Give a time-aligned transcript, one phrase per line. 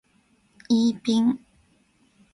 [0.67, 1.39] イーピン